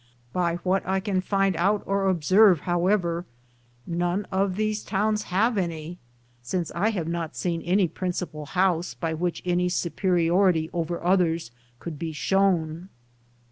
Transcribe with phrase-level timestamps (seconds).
[0.33, 3.23] By what I can find out or observe, however,
[3.87, 5.99] □one of these towns have any,
[6.41, 11.99] since I have not seen any principal house by which any superiority over others could
[11.99, 12.89] be shown.